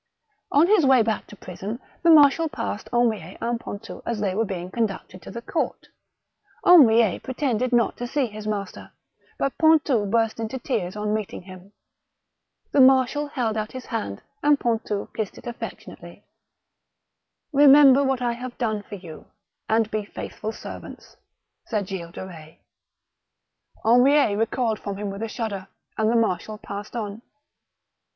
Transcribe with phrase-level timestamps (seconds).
[0.51, 3.39] On his way back to prison, the marshal passed 216 THE BOOK OF WERE WOLVES.
[3.87, 5.87] Henriet and Pontou as they were being conducted to the court.
[6.65, 8.93] Henriet pretended not to see his master,
[9.37, 11.73] but Pontou burst into tears on meeting him.
[12.71, 16.23] The marshal held out his hand, and Pontou kissed it aJBTectionately.
[16.95, 19.27] *' Eemember what I have done for you,
[19.69, 21.15] and be faithful servants,"
[21.67, 22.57] said Gilles de Eetz.
[23.85, 27.21] Henriet recoiled from him with a shudder, and the marshal passed on.